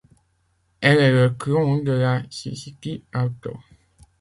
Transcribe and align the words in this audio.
Elle 0.79 0.97
est 0.97 1.11
le 1.11 1.29
clone 1.29 1.83
de 1.83 1.91
la 1.91 2.23
Suzuki 2.31 3.03
Alto. 3.13 3.53